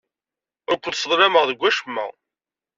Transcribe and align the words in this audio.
Ur 0.69 0.77
kent-sḍelmeɣ 0.77 1.43
deg 1.45 1.59
wacemma. 1.61 2.05